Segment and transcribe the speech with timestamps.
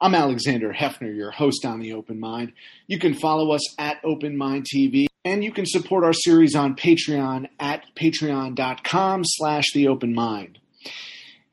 [0.00, 2.52] I'm Alexander Heffner, your host on The Open Mind.
[2.86, 6.76] You can follow us at Open Mind TV, and you can support our series on
[6.76, 10.60] Patreon at patreon.com slash The Open Mind.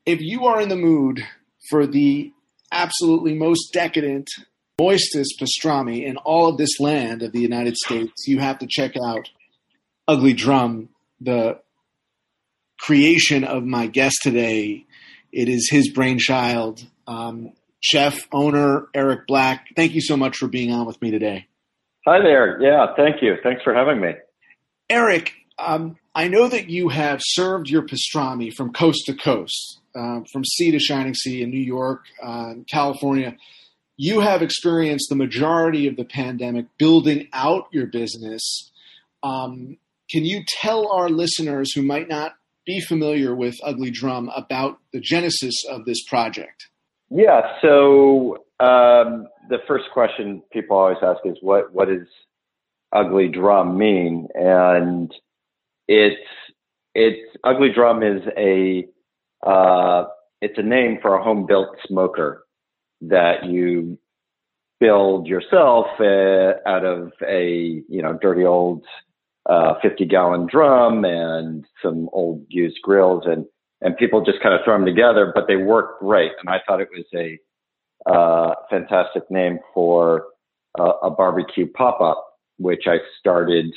[0.05, 1.25] If you are in the mood
[1.71, 2.31] for the
[2.71, 4.29] absolutely most decadent,
[4.79, 8.93] moistest pastrami in all of this land of the United States, you have to check
[9.03, 9.27] out
[10.07, 10.89] Ugly Drum,
[11.19, 11.61] the
[12.79, 14.85] creation of my guest today.
[15.31, 16.85] It is his brainchild.
[17.07, 17.53] Um,
[17.85, 19.67] chef, owner, Erik Black.
[19.75, 21.47] Thank you so much for being on with me today.
[22.07, 22.59] Hi there.
[22.61, 23.35] Yeah, thank you.
[23.43, 24.13] Thanks for having me.
[24.89, 30.21] Erik, um, I know that you have served your pastrami from coast to coast, uh,
[30.31, 33.35] from sea to shining sea in New York, uh, California.
[33.97, 38.71] You have experienced the majority of the pandemic building out your business.
[39.23, 39.77] Um,
[40.09, 42.33] can you tell our listeners who might not
[42.65, 46.67] be familiar with Ugly Drum about the genesis of this project?
[47.15, 47.43] Yeah.
[47.61, 52.07] So um, the first question people always ask is what what does
[52.91, 54.27] ugly drum mean?
[54.35, 55.13] And
[55.87, 56.27] it's
[56.93, 58.85] it's ugly drum is a
[59.47, 60.05] uh,
[60.41, 62.43] it's a name for a home built smoker
[63.01, 63.97] that you
[64.81, 68.83] build yourself uh, out of a you know dirty old
[69.49, 73.45] uh, 50 gallon drum and some old used grills and
[73.81, 76.31] and people just kind of throw them together, but they work great.
[76.39, 77.39] And I thought it was a
[78.09, 80.27] uh, fantastic name for
[80.79, 82.25] uh, a barbecue pop up,
[82.57, 83.73] which I started.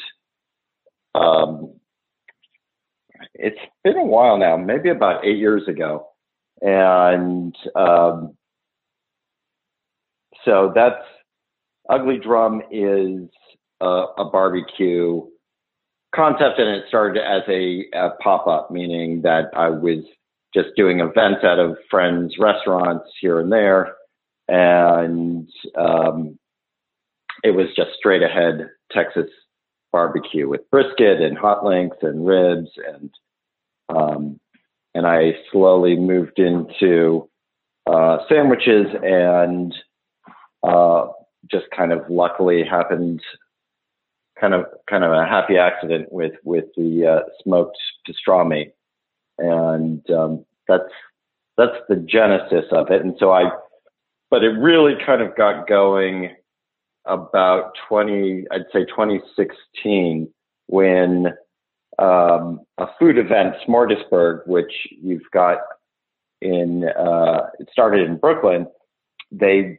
[1.14, 1.74] Um,
[3.34, 6.06] it's been a while now, maybe about eight years ago,
[6.60, 8.36] and um,
[10.44, 11.02] so that's
[11.88, 13.28] Ugly Drum is
[13.80, 15.22] a, a barbecue
[16.18, 20.04] concept and it started as a, a pop up, meaning that I was
[20.52, 23.94] just doing events out of friends' restaurants here and there.
[24.48, 26.36] And um,
[27.44, 29.30] it was just straight ahead Texas
[29.92, 33.10] barbecue with brisket and hot links and ribs and
[33.88, 34.38] um,
[34.94, 37.28] and I slowly moved into
[37.86, 39.74] uh, sandwiches and
[40.62, 41.06] uh,
[41.50, 43.20] just kind of luckily happened
[44.40, 48.72] kind of kind of a happy accident with with the uh, smoked pastrami,
[49.38, 50.92] and um, that's
[51.56, 53.02] that's the genesis of it.
[53.02, 53.50] And so I,
[54.30, 56.36] but it really kind of got going
[57.04, 60.28] about 20, I'd say 2016,
[60.66, 61.26] when
[61.98, 64.72] um, a food event, Smorgasburg, which
[65.02, 65.58] you've got
[66.40, 68.66] in, uh, it started in Brooklyn.
[69.32, 69.78] They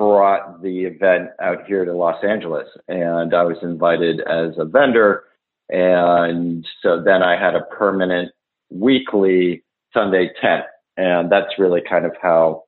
[0.00, 5.24] brought the event out here to Los Angeles, and I was invited as a vendor.
[5.68, 8.32] And so then I had a permanent
[8.70, 9.62] weekly
[9.92, 10.64] Sunday tent,
[10.96, 12.64] and that's really kind of how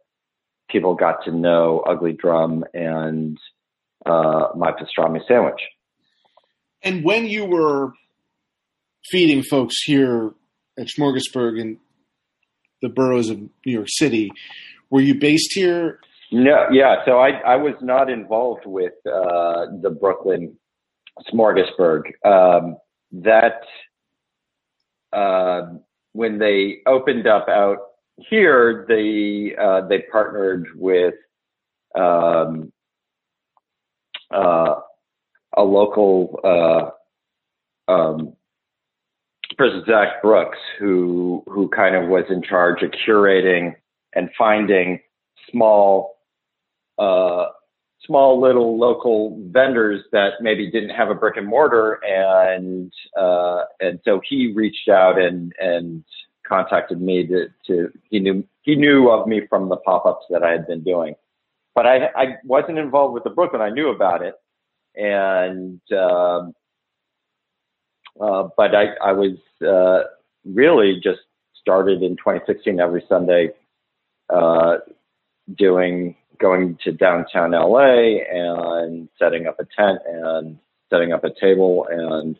[0.69, 3.39] people got to know Ugly Drum and
[4.05, 5.63] uh, my pastrami sandwich.
[6.83, 7.95] And when you were
[9.11, 10.33] feeding folks here
[10.79, 11.79] at Smorgasburg in
[12.83, 14.31] the boroughs of New York City,
[14.91, 15.99] were you based here
[16.33, 17.05] no, yeah.
[17.05, 20.57] So I I was not involved with uh, the Brooklyn
[21.33, 22.03] Smorgasburg.
[22.25, 22.79] Um,
[23.13, 23.61] that
[25.13, 25.75] uh,
[26.13, 27.79] when they opened up out
[28.17, 31.15] here, they uh, they partnered with
[31.95, 32.73] um,
[34.31, 34.77] uh,
[35.57, 38.33] a local uh, um,
[39.59, 43.75] person, Zach Brooks, who who kind of was in charge of curating
[44.15, 45.01] and finding
[45.51, 46.15] small
[47.03, 47.47] uh,
[48.07, 54.01] small little local vendors that maybe didn't have a brick and mortar and uh, and
[54.05, 56.05] so he reached out and and
[56.47, 60.51] contacted me to, to he knew he knew of me from the pop-ups that I
[60.51, 61.15] had been doing.
[61.75, 64.35] But I I wasn't involved with the Brooklyn I knew about it.
[64.95, 66.55] And um,
[68.21, 70.09] uh, but I I was uh,
[70.45, 71.21] really just
[71.61, 73.51] started in 2016 every Sunday
[74.29, 74.79] uh,
[75.57, 80.59] doing going to downtown LA and setting up a tent and
[80.91, 82.37] setting up a table and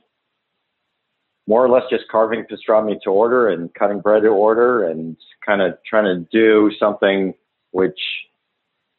[1.47, 5.63] more or less just carving pastrami to order and cutting bread to order and kind
[5.63, 7.33] of trying to do something
[7.71, 7.99] which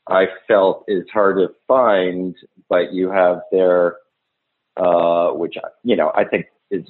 [0.08, 2.36] I felt is hard to find,
[2.70, 3.98] but you have there,
[4.76, 6.86] uh, which, you know, I think is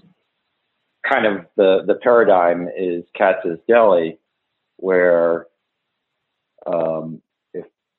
[1.07, 4.17] kind of the, the paradigm is Katz's Deli,
[4.77, 5.47] where
[6.65, 7.21] um,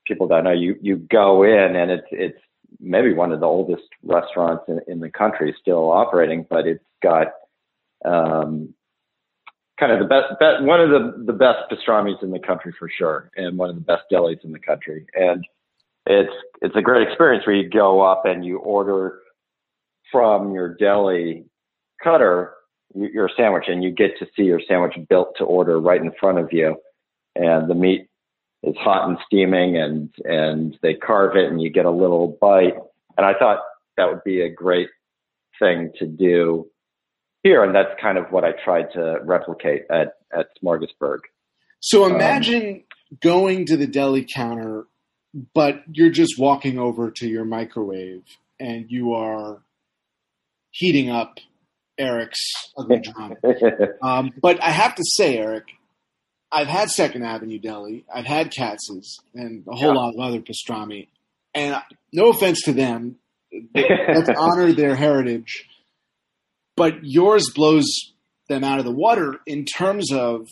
[0.07, 2.39] people don't know, you you go in and it's it's
[2.81, 7.29] maybe one of the oldest restaurants in, in the country still operating, but it's got
[8.05, 8.75] um,
[9.79, 12.89] kind of the best, best one of the, the best pastrami's in the country for
[12.89, 15.07] sure, and one of the best delis in the country.
[15.15, 15.45] And
[16.07, 19.21] it's it's a great experience where you go up and you order
[20.13, 21.45] from your deli
[22.03, 22.55] cutter
[22.95, 26.39] your sandwich, and you get to see your sandwich built to order right in front
[26.39, 26.77] of you,
[27.35, 28.09] and the meat
[28.67, 32.75] is hot and steaming, and and they carve it, and you get a little bite.
[33.17, 33.59] And I thought
[33.97, 34.89] that would be a great
[35.59, 36.69] thing to do
[37.43, 41.21] here, and that's kind of what I tried to replicate at at Smorgasburg.
[41.81, 44.87] So um, imagine um, going to the deli counter,
[45.55, 48.23] but you're just walking over to your microwave
[48.59, 49.63] and you are
[50.71, 51.39] heating up
[51.99, 52.41] Erik's
[52.77, 53.03] ugly
[54.03, 55.65] um, but I have to say, Erik,
[56.55, 60.01] I've had Second Avenue Deli, I've had Katz's, and a whole yeah.
[60.01, 61.09] lot of other pastrami.
[61.55, 61.77] And
[62.13, 63.17] no offense to them,
[63.75, 65.67] let's honor their heritage
[66.77, 67.87] but yours blows
[68.49, 70.49] them out of the water in terms of,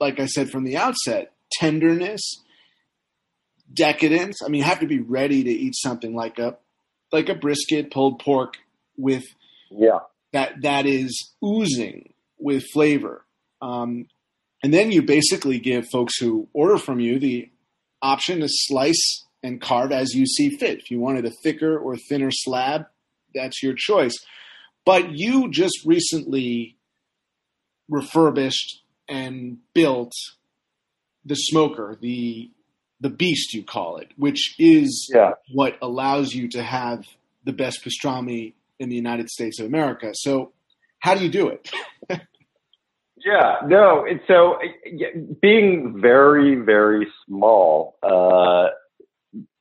[0.00, 2.20] like I said from the outset, tenderness,
[3.72, 4.38] decadence.
[4.44, 6.56] I mean, you have to be ready to eat something like a
[7.10, 8.54] like a brisket, pulled pork
[8.96, 9.24] with
[9.70, 10.00] yeah
[10.32, 13.24] that that is oozing with flavor.
[13.60, 14.06] Um,
[14.62, 17.50] and then you basically give folks who order from you the
[18.02, 20.80] option to slice and carve as you see fit.
[20.80, 22.86] If you wanted a thicker or thinner slab,
[23.34, 24.16] that's your choice.
[24.84, 26.76] But you just recently
[27.88, 30.12] refurbished and built
[31.24, 32.50] the smoker, the
[33.00, 35.32] the beast you call it, which is yeah.
[35.52, 37.04] what allows you to have
[37.44, 40.10] the best pastrami in the United States of America.
[40.14, 40.52] So,
[40.98, 41.70] how do you do it?
[43.24, 44.06] yeah, no.
[44.06, 44.58] And So,
[45.40, 48.68] being very, very small, uh,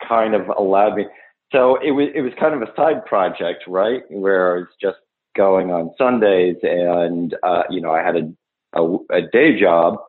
[0.07, 1.05] kind of allowed me.
[1.51, 4.03] So it was it was kind of a side project, right?
[4.09, 4.97] Where I was just
[5.35, 8.33] going on Sundays, and uh, you know I had a
[8.73, 9.99] a, a day job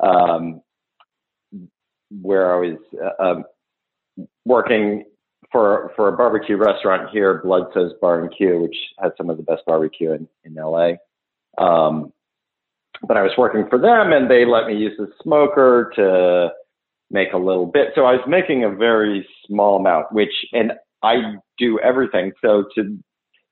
[0.00, 0.60] um,
[2.10, 3.44] where I was uh, um,
[4.44, 5.04] working
[5.50, 10.12] for for a barbecue restaurant here, Bludso's Barbecue, which has some of the best barbecue
[10.12, 10.92] in in LA.
[11.56, 12.12] Um,
[13.06, 16.50] but I was working for them, and they let me use the smoker to
[17.10, 17.88] make a little bit.
[17.94, 20.72] So I was making a very small amount, which and
[21.02, 22.32] I do everything.
[22.40, 22.98] So to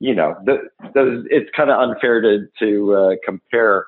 [0.00, 0.56] you know, the,
[0.94, 3.86] the, it's kind of unfair to to uh, compare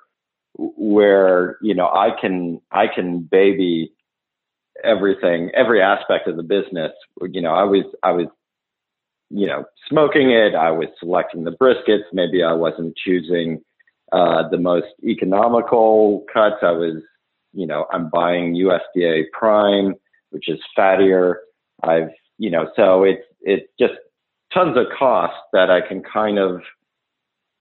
[0.55, 3.93] where you know I can I can baby
[4.85, 6.93] everything, every aspect of the business.
[7.21, 8.27] You know, I was I was
[9.31, 10.55] you know smoking it.
[10.55, 12.05] I was selecting the briskets.
[12.13, 13.63] Maybe I wasn't choosing
[14.13, 16.57] uh, the most economical cuts.
[16.63, 17.03] I was
[17.53, 19.95] you know I'm buying USDA prime,
[20.31, 21.37] which is fattier.
[21.83, 23.95] I've you know so it's it's just
[24.53, 26.61] tons of cost that I can kind of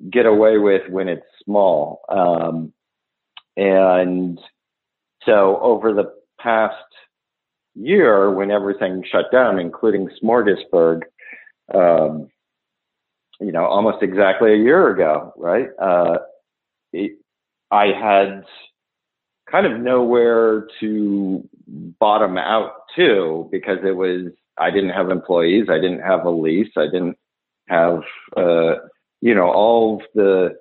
[0.09, 2.01] get away with when it's small.
[2.09, 2.73] Um,
[3.55, 4.39] and
[5.25, 6.75] so over the past
[7.75, 11.03] year, when everything shut down, including Smorgasburg,
[11.73, 12.29] um,
[13.39, 15.69] you know, almost exactly a year ago, right?
[15.81, 16.17] Uh,
[16.93, 17.17] it,
[17.71, 18.43] I had
[19.49, 21.47] kind of nowhere to
[21.99, 25.67] bottom out to because it was I didn't have employees.
[25.69, 26.71] I didn't have a lease.
[26.77, 27.17] I didn't
[27.67, 28.01] have,
[28.37, 28.75] uh,
[29.21, 30.51] you know, all the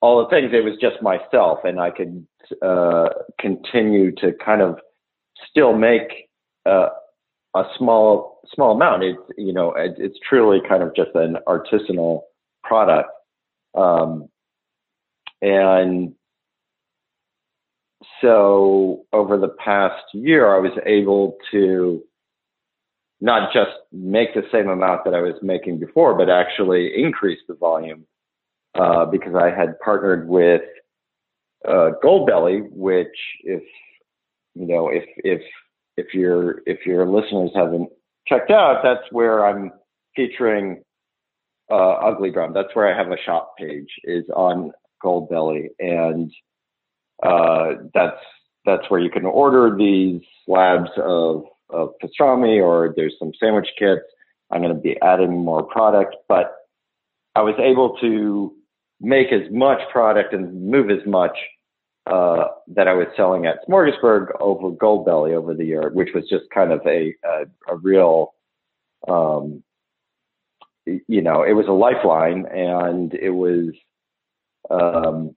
[0.00, 0.50] all the things.
[0.52, 2.26] It was just myself, and I could
[2.62, 4.78] uh, continue to kind of
[5.50, 6.28] still make
[6.64, 6.88] uh,
[7.54, 9.04] a small small amount.
[9.04, 12.22] It's you know, it, it's truly kind of just an artisanal
[12.64, 13.10] product,
[13.76, 14.29] um,
[15.42, 16.14] and
[18.20, 22.02] so over the past year, I was able to
[23.20, 27.54] not just make the same amount that I was making before, but actually increase the
[27.54, 28.06] volume
[28.74, 30.62] uh, because I had partnered with
[31.68, 33.08] uh, Goldbelly, which
[33.42, 33.62] if
[34.54, 35.42] you know if if
[35.96, 37.90] if your if your listeners haven't
[38.26, 39.70] checked out, that's where I'm
[40.16, 40.82] featuring
[41.70, 42.54] uh, Ugly Drum.
[42.54, 46.32] That's where I have a shop page is on Goldbelly, and
[47.22, 48.20] uh, that's
[48.64, 54.02] that's where you can order these slabs of of pastrami or there's some sandwich kits.
[54.50, 56.52] I'm going to be adding more product, but
[57.36, 58.52] I was able to
[59.00, 61.36] make as much product and move as much
[62.06, 66.44] uh, that I was selling at Smorgasburg over Goldbelly over the year, which was just
[66.52, 68.34] kind of a a, a real,
[69.06, 69.62] um,
[70.86, 73.74] you know, it was a lifeline, and it was,
[74.70, 75.34] um,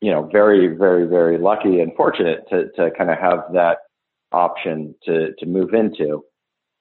[0.00, 3.78] you know, very very very lucky and fortunate to to kind of have that
[4.32, 6.24] option to, to move into.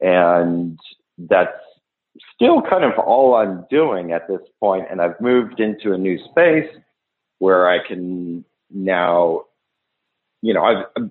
[0.01, 0.79] And
[1.17, 1.57] that's
[2.33, 4.85] still kind of all I'm doing at this point.
[4.89, 6.69] And I've moved into a new space
[7.39, 9.43] where I can now,
[10.41, 11.09] you know, I've,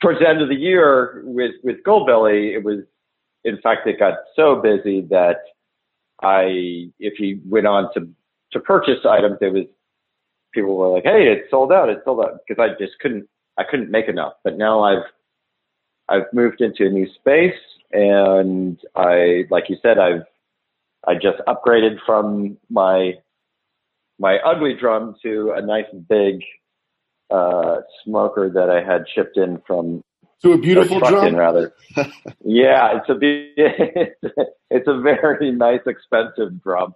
[0.00, 2.80] towards the end of the year with, with Goldbelly, it was,
[3.44, 5.38] in fact, it got so busy that
[6.22, 8.08] I, if you went on to,
[8.52, 9.64] to purchase items, it was,
[10.52, 11.88] people were like, Hey, it's sold out.
[11.88, 14.34] It's sold out because I just couldn't, I couldn't make enough.
[14.44, 15.04] But now I've,
[16.08, 17.58] I've moved into a new space
[17.92, 20.24] and I, like you said, I've,
[21.06, 23.14] I just upgraded from my,
[24.18, 26.42] my ugly drum to a nice big,
[27.30, 30.02] uh, smoker that I had shipped in from
[30.42, 31.28] to a beautiful drum.
[31.28, 31.72] In, rather,
[32.44, 33.52] yeah, it's a be-
[34.70, 36.94] it's a very nice, expensive drum.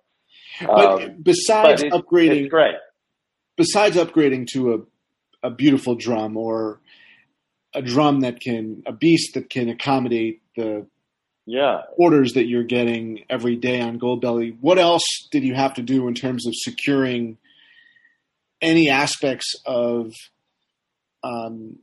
[0.61, 2.75] But um, besides but upgrading, it's great.
[3.56, 4.78] Besides upgrading to a
[5.42, 6.80] a beautiful drum or
[7.75, 10.87] a drum that can a beast that can accommodate the
[11.47, 14.56] yeah orders that you're getting every day on Goldbelly.
[14.61, 17.38] What else did you have to do in terms of securing
[18.61, 20.12] any aspects of
[21.25, 21.78] um,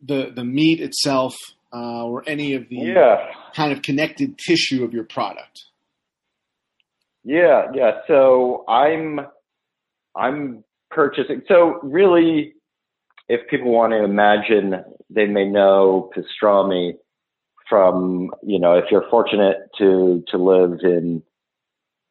[0.00, 1.34] the the meat itself
[1.72, 3.32] uh, or any of the yeah.
[3.54, 5.64] kind of connected tissue of your product?
[7.24, 8.02] Yeah, yeah.
[8.06, 9.20] So I'm
[10.14, 10.62] I'm
[10.96, 11.42] purchasing.
[11.46, 12.54] So really,
[13.28, 16.94] if people want to imagine, they may know pastrami
[17.68, 21.22] from you know if you're fortunate to to live in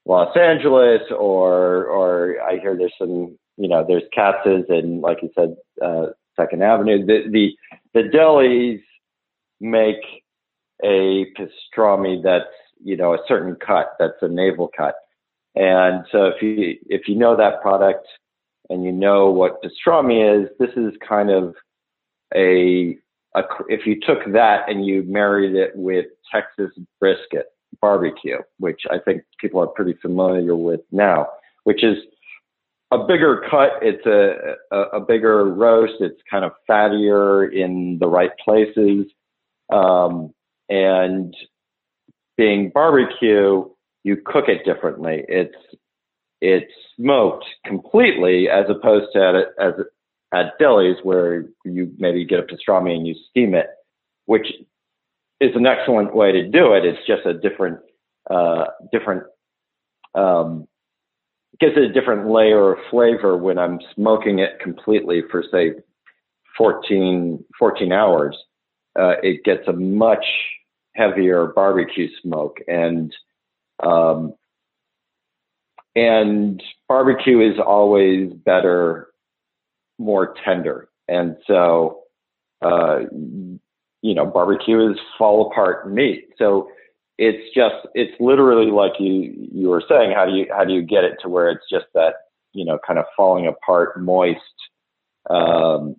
[0.06, 5.32] Los Angeles or or I hear there's some you know there's Katz's and like you
[5.36, 7.06] said uh, Second Avenue.
[7.06, 7.51] The the,
[7.94, 8.82] the delis
[9.60, 10.04] make
[10.84, 12.46] a pastrami that's
[12.84, 14.96] you know a certain cut that's a navel cut,
[15.56, 18.06] and so if you if you know that product
[18.70, 21.56] and you know what pastrami is, this is kind of
[22.36, 22.98] a,
[23.36, 27.48] a if you took that and you married it with Texas brisket
[27.82, 31.28] barbecue, which I think people are pretty familiar with now,
[31.64, 31.98] which is
[32.92, 33.72] a bigger cut.
[33.82, 35.96] It's a, a, a bigger roast.
[36.00, 39.06] It's kind of fattier in the right places.
[39.72, 40.34] Um,
[40.70, 41.36] and
[42.38, 43.66] being barbecue,
[44.04, 45.26] you cook it differently.
[45.28, 45.56] It's
[46.46, 49.20] it's smoked completely as opposed to
[49.60, 49.74] at, as
[50.34, 53.68] at delis where you maybe get a pastrami and you steam it,
[54.25, 54.48] which
[55.40, 56.86] is an excellent way to do it.
[56.86, 57.80] It's just a different
[58.30, 59.24] uh, different
[60.16, 60.68] um,
[61.60, 65.74] gives it a different layer of flavor when I'm smoking it completely for say
[66.58, 68.38] 14, 14 hours.
[68.98, 70.25] Uh, it gets a much
[70.96, 73.14] heavier barbecue smoke and,
[73.84, 74.34] um,
[75.96, 79.08] and barbecue is always better,
[79.98, 80.90] more tender.
[81.08, 82.02] And so,
[82.62, 86.30] uh, you know, barbecue is fall apart meat.
[86.38, 86.70] So
[87.18, 90.82] it's just it's literally like you you were saying how do you how do you
[90.82, 92.16] get it to where it's just that
[92.54, 94.40] you know kind of falling apart moist
[95.30, 95.96] um,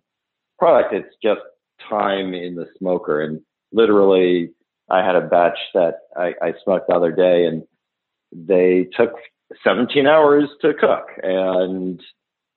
[0.59, 1.41] product it's just
[1.89, 3.41] time in the smoker and
[3.73, 4.51] literally
[4.91, 7.63] i had a batch that I, I smoked the other day and
[8.33, 9.13] they took
[9.65, 12.01] 17 hours to cook and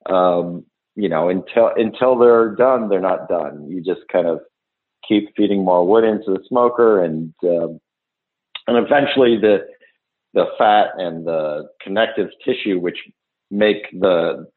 [0.07, 0.65] um,
[0.95, 4.39] you know until until they're done they're not done you just kind of
[5.07, 7.79] keep feeding more wood into the smoker and um,
[8.67, 9.65] and eventually the
[10.33, 12.97] the fat and the connective tissue, which
[13.49, 14.47] make the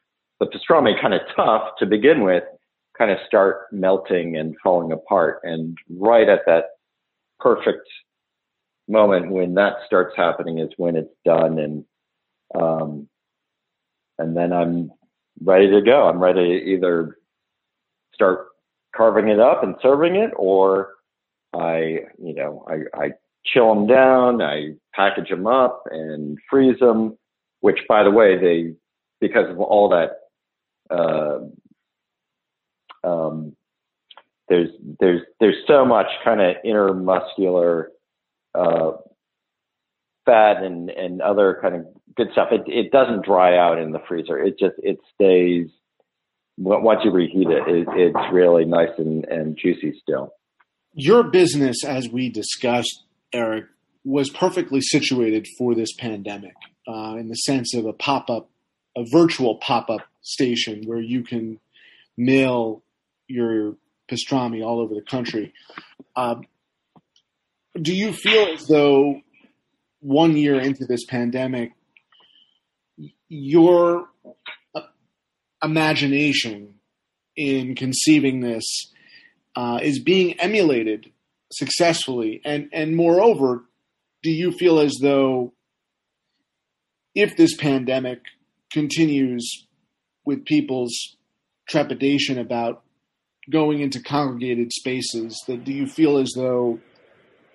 [0.40, 2.42] the pastrami kind of tough to begin with,
[2.98, 5.38] kind of start melting and falling apart.
[5.44, 6.64] And right at that
[7.38, 7.88] perfect
[8.88, 11.84] moment when that starts happening is when it's done, and
[12.54, 13.08] um,
[14.18, 14.92] and then I'm
[15.42, 16.08] ready to go.
[16.08, 17.18] I'm ready to either
[18.14, 18.48] start
[18.94, 20.94] carving it up and serving it, or
[21.54, 23.12] I, you know, I, I
[23.44, 24.42] chill them down.
[24.42, 27.18] I package them up and freeze them,
[27.60, 28.74] which by the way, they,
[29.20, 30.18] because of all that,
[30.90, 31.40] uh,
[33.04, 33.56] um,
[34.48, 34.68] there's,
[35.00, 37.86] there's, there's so much kind of intermuscular,
[38.54, 38.92] uh,
[40.24, 41.86] fat and, and other kind of
[42.16, 42.48] good stuff.
[42.52, 44.38] It, it doesn't dry out in the freezer.
[44.38, 45.68] It just, it stays,
[46.56, 50.32] once you reheat it, it it's really nice and, and juicy still.
[50.94, 53.64] Your business, as we discussed, Erik,
[54.04, 56.54] was perfectly situated for this pandemic
[56.86, 58.50] uh, in the sense of a pop up,
[58.96, 61.58] a virtual pop up station where you can
[62.16, 62.82] mail
[63.26, 63.76] your
[64.10, 65.54] pastrami all over the country.
[66.14, 66.36] Uh,
[67.80, 69.20] do you feel as though
[70.02, 71.72] one year into this pandemic,
[73.28, 74.08] your
[74.74, 74.80] uh,
[75.62, 76.74] imagination
[77.36, 78.64] in conceiving this
[79.56, 81.10] uh, is being emulated
[81.52, 82.42] successfully?
[82.44, 83.64] And and moreover,
[84.22, 85.54] do you feel as though
[87.14, 88.20] if this pandemic
[88.70, 89.66] continues
[90.24, 91.16] with people's
[91.68, 92.82] trepidation about
[93.50, 96.80] going into congregated spaces that do you feel as though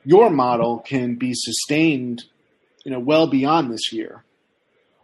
[0.03, 2.23] your model can be sustained
[2.87, 4.23] you know well beyond this year?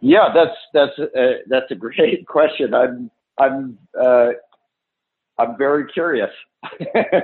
[0.00, 2.72] Yeah that's that's a, that's a great question.
[2.72, 4.30] I'm i'm uh,
[5.38, 6.30] i'm very curious.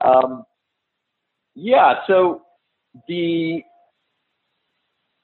[0.00, 0.44] Um,
[1.56, 2.42] yeah so
[3.08, 3.62] the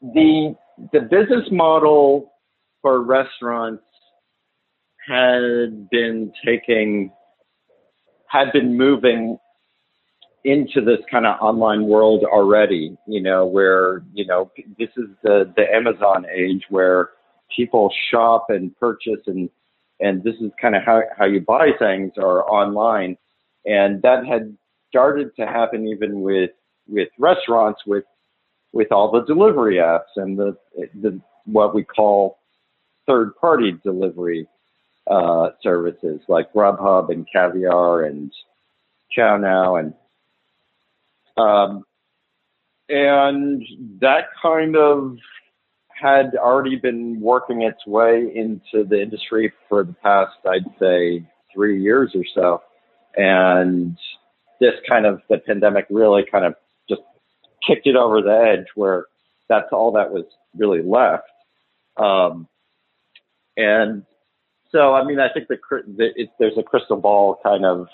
[0.02, 0.56] the
[0.92, 2.32] the business model
[2.82, 3.84] for restaurants
[5.06, 7.12] had been taking
[8.26, 9.38] had been moving
[10.44, 15.52] into this kind of online world already, you know, where, you know, this is the,
[15.56, 17.10] the Amazon age where
[17.54, 19.48] people shop and purchase and,
[20.00, 23.16] and this is kind of how, how you buy things are online.
[23.64, 24.54] And that had
[24.90, 26.50] started to happen even with,
[26.86, 28.04] with restaurants with,
[28.72, 30.56] with all the delivery apps and the,
[31.00, 32.38] the, what we call
[33.06, 34.46] third party delivery
[35.10, 38.30] uh, services like Grubhub and Caviar and
[39.10, 39.94] Chow Now and
[41.36, 41.84] um,
[42.88, 43.62] and
[44.00, 45.16] that kind of
[45.88, 51.80] had already been working its way into the industry for the past, I'd say, three
[51.82, 52.62] years or so.
[53.16, 53.96] And
[54.60, 56.54] this kind of the pandemic really kind of
[56.88, 57.02] just
[57.66, 59.06] kicked it over the edge where
[59.48, 60.24] that's all that was
[60.56, 61.28] really left.
[61.96, 62.48] Um,
[63.56, 64.04] and
[64.72, 65.58] so, I mean, I think the,
[65.96, 67.86] the it, there's a crystal ball kind of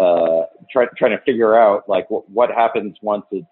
[0.00, 3.46] uh, try, trying to figure out like what, what happens once it's,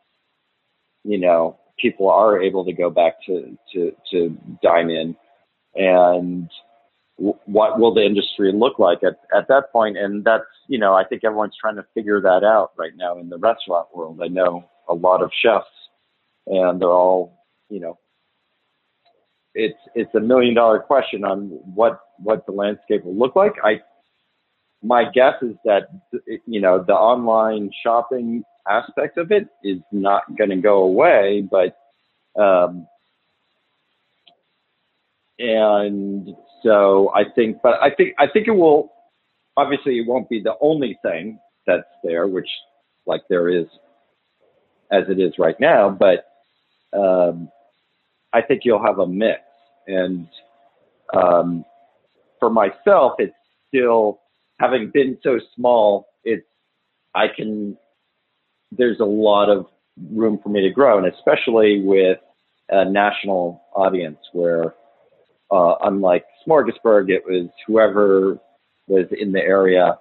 [1.05, 5.17] you know, people are able to go back to, to, to dine in
[5.75, 6.51] and
[7.17, 9.97] what will the industry look like at, at that point?
[9.97, 13.29] And that's, you know, I think everyone's trying to figure that out right now in
[13.29, 14.21] the restaurant world.
[14.23, 15.67] I know a lot of chefs
[16.47, 17.99] and they're all, you know,
[19.55, 23.53] it's it's a million dollar question on what what the landscape will look like.
[23.63, 23.81] I
[24.83, 25.89] my guess is that
[26.47, 31.77] you know the online shopping aspect of it is not going to go away, but
[32.41, 32.87] um,
[35.39, 38.93] and so I think, but I think I think it will.
[39.57, 42.49] Obviously, it won't be the only thing that's there, which
[43.07, 43.67] like there is
[44.91, 46.27] as it is right now, but
[46.99, 47.51] um,
[48.33, 49.41] I think you'll have a mix.
[49.87, 50.29] And
[51.15, 51.65] um,
[52.39, 53.35] for myself, it's
[53.69, 54.21] still
[54.59, 56.09] having been so small.
[56.25, 56.47] It's
[57.15, 57.77] I can.
[58.71, 59.67] There's a lot of
[60.11, 62.19] room for me to grow, and especially with
[62.71, 64.75] a national audience, where
[65.51, 68.39] uh, unlike Smorgasburg, it was whoever
[68.87, 69.99] was in the area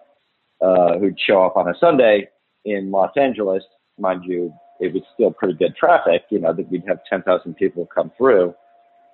[0.62, 2.30] uh, who'd show up on a Sunday
[2.66, 3.64] in Los Angeles.
[4.00, 7.88] Mind you, it was still pretty good traffic, you know, that we'd have 10,000 people
[7.94, 8.54] come through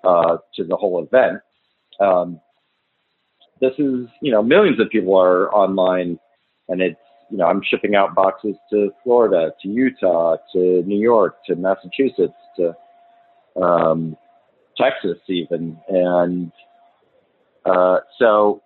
[0.03, 1.41] uh, to the whole event.
[1.99, 2.39] Um,
[3.59, 6.19] this is, you know, millions of people are online
[6.69, 11.37] and it's, you know, I'm shipping out boxes to Florida, to Utah, to New York,
[11.45, 12.75] to Massachusetts, to
[13.61, 14.15] um,
[14.77, 15.77] Texas even.
[15.89, 16.51] And
[17.65, 18.61] uh, so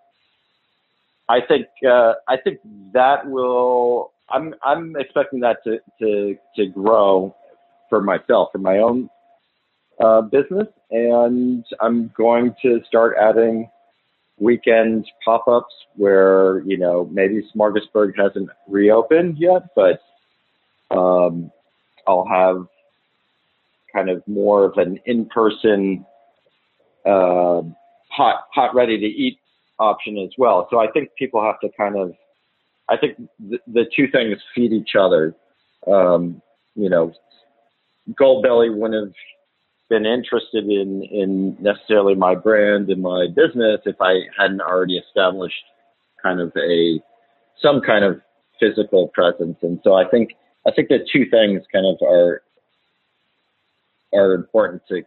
[1.27, 2.59] I think, uh, I think
[2.93, 7.35] that will I'm I'm expecting that to to to grow
[7.89, 9.09] for myself for my own
[10.03, 13.69] uh, business, and I'm going to start adding
[14.41, 20.01] weekend pop-ups where you know maybe Smorgasburg hasn't reopened yet, but
[20.89, 21.51] um,
[22.07, 22.65] I'll have
[23.93, 26.05] kind of more of an in-person
[27.05, 27.61] uh,
[28.09, 29.37] hot hot ready to eat
[29.79, 30.67] option as well.
[30.69, 32.13] So I think people have to kind of
[32.89, 35.35] I think the, the two things feed each other.
[35.87, 36.41] Um,
[36.75, 37.13] you know,
[38.19, 39.13] Goldbelly wouldn't have
[39.91, 45.63] been interested in in necessarily my brand and my business if I hadn't already established
[46.23, 47.01] kind of a
[47.61, 48.21] some kind of
[48.57, 49.57] physical presence.
[49.61, 50.29] And so I think
[50.65, 52.41] I think the two things kind of are
[54.13, 55.03] are important to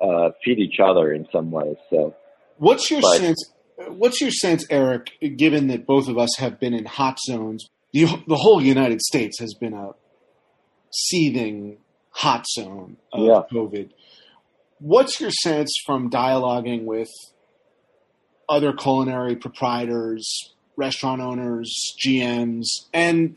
[0.00, 1.76] uh, feed each other in some ways.
[1.90, 2.14] So,
[2.58, 3.50] what's your but, sense?
[3.88, 7.66] What's your sense, Erik, given that both of us have been in hot zones?
[7.92, 9.90] The, the whole United States has been a
[10.92, 11.78] seething
[12.14, 13.42] hot zone of yeah.
[13.52, 13.90] COVID.
[14.78, 17.10] What's your sense from dialoguing with
[18.48, 21.72] other culinary proprietors, restaurant owners,
[22.04, 23.36] GMs, and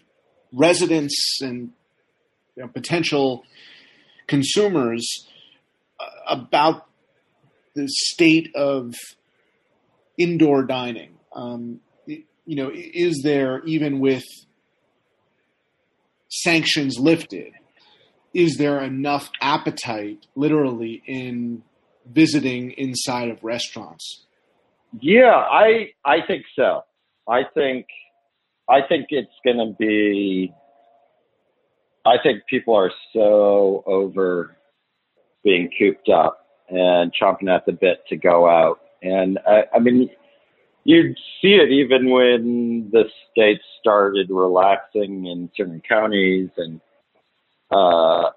[0.51, 1.71] residents and
[2.55, 3.43] you know, potential
[4.27, 5.27] consumers
[5.99, 6.87] uh, about
[7.75, 8.93] the state of
[10.17, 11.17] indoor dining?
[11.33, 14.23] Um, you know, is there even with
[16.29, 17.53] sanctions lifted,
[18.37, 21.63] is there enough appetite, literally, in
[22.05, 24.25] visiting inside of restaurants?
[25.01, 26.83] Yeah, I I think so.
[27.27, 27.87] I think
[28.69, 30.53] I think it's going to be.
[32.05, 34.55] I think people are so over
[35.43, 38.79] being cooped up and chomping at the bit to go out.
[39.01, 40.09] And I, I mean,
[40.83, 46.79] you'd see it even when the states started relaxing in certain counties, and
[47.71, 48.29] uh,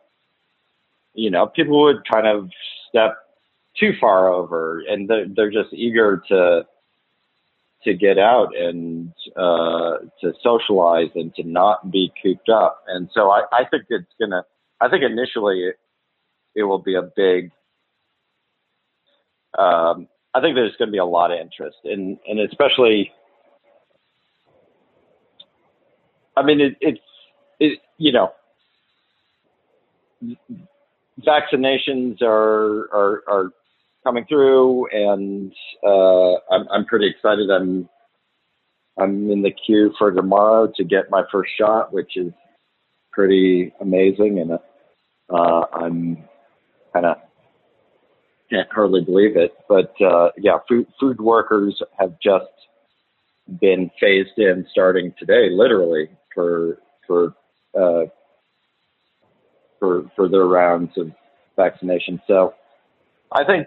[1.15, 2.51] you know, people would kind of
[2.89, 3.17] step
[3.79, 6.67] too far over, and they're, they're just eager to
[7.85, 12.85] to get out and uh, to socialize and to not be cooped up.
[12.87, 14.45] And so I, I think it's gonna.
[14.81, 15.77] I think initially it,
[16.55, 17.51] it will be a big.
[19.59, 23.13] Um, I think there's going to be a lot of interest, and and especially.
[26.37, 27.01] I mean, it, it's
[27.59, 28.33] it, you know,
[31.21, 33.51] vaccinations are are are
[34.05, 35.53] coming through, and
[35.87, 37.51] uh, I'm I'm pretty excited.
[37.51, 37.89] I'm
[38.99, 42.33] I'm in the queue for tomorrow to get my first shot, which is
[43.13, 44.53] pretty amazing, and
[45.33, 46.19] uh, I'm
[46.93, 47.17] kind of
[48.51, 49.53] can't hardly believe it.
[49.69, 52.47] But uh, yeah, food food workers have just
[53.61, 57.35] been phased in starting today, literally for for
[57.79, 58.05] uh,
[59.81, 61.11] for for their rounds of
[61.57, 62.21] vaccination.
[62.29, 62.55] So
[63.33, 63.67] I think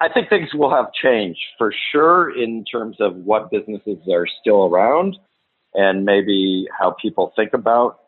[0.00, 4.66] I think things will have changed for sure in terms of what businesses are still
[4.66, 5.16] around
[5.72, 8.00] and maybe how people think about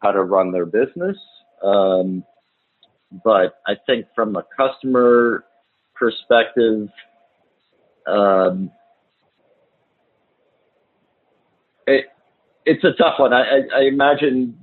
[0.00, 1.16] how to run their business.
[1.62, 2.24] Um,
[3.24, 5.44] but I think from a customer
[5.94, 6.88] perspective,
[8.06, 8.70] um,
[11.86, 12.06] it,
[12.64, 13.32] it's a tough one.
[13.32, 14.58] I, I, I imagine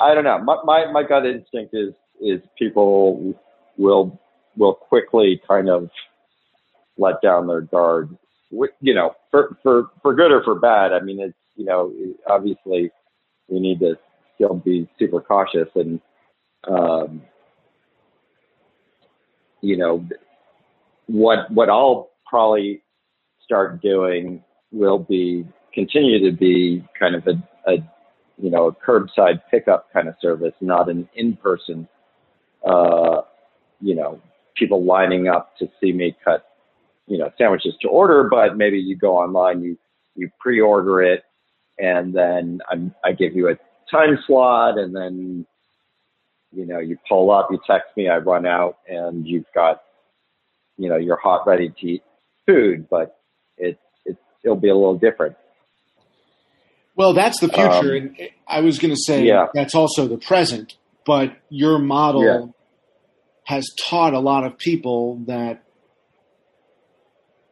[0.00, 0.38] I don't know.
[0.38, 3.34] My, my, my gut instinct is is people
[3.76, 4.18] will
[4.56, 5.90] will quickly kind of
[6.98, 8.16] let down their guard.
[8.80, 10.92] You know, for for for good or for bad.
[10.92, 11.92] I mean, it's you know,
[12.26, 12.90] obviously
[13.48, 13.96] we need to
[14.34, 16.00] still be super cautious and
[16.68, 17.22] um,
[19.60, 20.06] you know
[21.06, 22.82] what what I'll probably
[23.44, 24.42] start doing
[24.72, 27.76] will be continue to be kind of a, a
[28.40, 31.86] you know, a curbside pickup kind of service, not an in-person,
[32.66, 33.22] uh,
[33.80, 34.20] you know,
[34.56, 36.46] people lining up to see me cut,
[37.06, 39.76] you know, sandwiches to order, but maybe you go online, you,
[40.14, 41.24] you pre-order it,
[41.78, 43.56] and then I'm, I give you a
[43.90, 45.46] time slot, and then,
[46.52, 49.82] you know, you pull up, you text me, I run out, and you've got,
[50.76, 52.02] you know, your hot, ready to eat
[52.46, 53.18] food, but
[53.56, 55.36] it's, it's, it'll be a little different.
[56.96, 59.46] Well, that's the future, um, and I was going to say yeah.
[59.54, 60.76] that's also the present.
[61.06, 62.46] But your model yeah.
[63.44, 65.64] has taught a lot of people that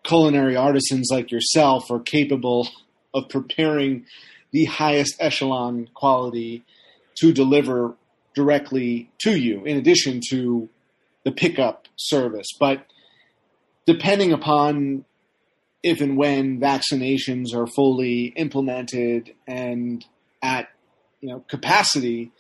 [0.03, 2.69] culinary artisans like yourself are capable
[3.15, 4.07] of preparing
[4.53, 6.65] the highest echelon quality
[7.17, 7.95] to deliver
[8.35, 10.69] directly to you, in addition to
[11.25, 12.47] the pickup service.
[12.59, 12.87] But
[13.87, 15.05] depending upon
[15.89, 20.05] if and when vaccinations are fully implemented and
[20.43, 20.69] at
[21.21, 22.31] you know capacity,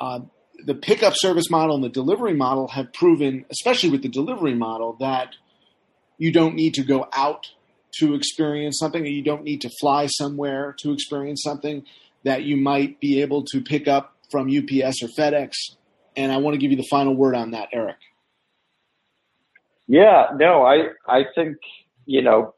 [0.00, 0.20] uh,
[0.64, 4.96] the pickup service model and the delivery model have proven, especially with the delivery model,
[4.98, 5.34] that
[6.16, 7.48] you don't need to go out
[7.98, 11.84] to experience something, you don't need to fly somewhere to experience something
[12.24, 15.52] that you might be able to pick up from UPS or FedEx.
[16.16, 17.96] And I want to give you the final word on that, Erik.
[19.86, 21.58] Yeah, no, I I think
[22.06, 22.54] you know,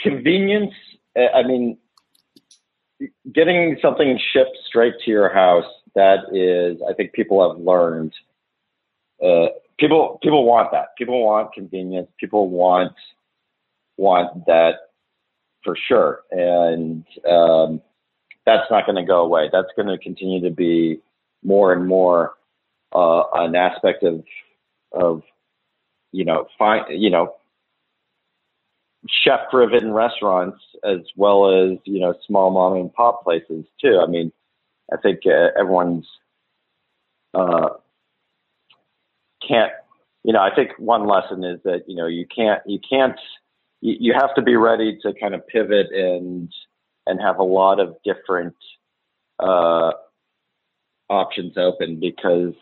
[0.00, 0.74] convenience.
[1.16, 1.78] Eh, I mean,
[3.32, 5.64] getting something shipped straight to your house.
[5.94, 8.12] That is, I think people have learned.
[9.22, 9.46] Uh,
[9.78, 10.96] people people want that.
[10.96, 12.08] People want convenience.
[12.20, 12.92] People want
[13.96, 14.74] want that
[15.64, 17.82] for sure, and um,
[18.46, 19.48] that's not going to go away.
[19.52, 21.00] That's going to continue to be
[21.42, 22.34] more and more
[22.94, 24.24] uh, an aspect of
[24.92, 25.22] of
[26.12, 27.34] you know fine you know
[29.06, 34.00] chef driven restaurants as well as you know small mom and pop places too.
[34.02, 34.32] I mean
[34.92, 36.06] i think uh, everyone's
[37.34, 37.68] uh,
[39.46, 39.72] can't
[40.24, 43.18] you know i think one lesson is that you know you can't you can't
[43.80, 46.52] you, you have to be ready to kind of pivot and
[47.06, 48.56] and have a lot of different
[49.38, 49.92] uh,
[51.08, 52.54] options open because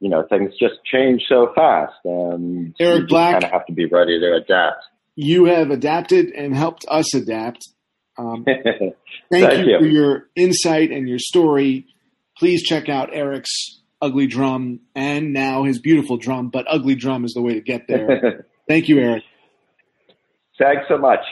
[0.00, 3.72] you know things just change so fast and Erik you Black, kind of have to
[3.72, 4.84] be ready to adapt
[5.20, 7.68] you have adapted and helped us adapt.
[8.16, 8.94] Um, thank,
[9.32, 11.86] thank you, you, for your insight and your story.
[12.38, 13.50] Please check out Erik's
[14.00, 17.88] Ugly Drum and now his beautiful drum, but Ugly Drum is the way to get
[17.88, 18.46] there.
[18.68, 19.24] Thank you, Erik.
[20.56, 21.24] Thanks so much.